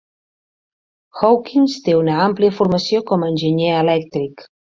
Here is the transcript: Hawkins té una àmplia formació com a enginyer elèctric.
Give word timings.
Hawkins 1.19 1.75
té 1.89 1.95
una 1.99 2.17
àmplia 2.23 2.55
formació 2.61 3.05
com 3.13 3.27
a 3.27 3.31
enginyer 3.35 3.71
elèctric. 3.85 4.47